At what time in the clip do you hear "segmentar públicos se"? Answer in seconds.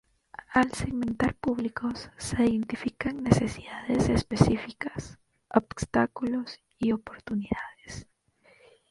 0.73-2.43